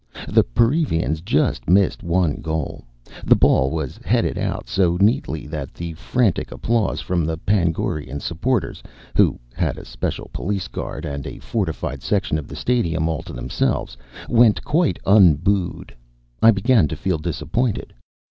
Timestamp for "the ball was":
3.23-3.99